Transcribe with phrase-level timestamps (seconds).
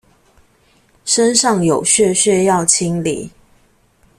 [1.05, 3.29] 身上有屑屑要清理